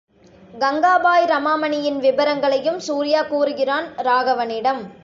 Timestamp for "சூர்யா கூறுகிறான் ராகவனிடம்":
2.79-4.81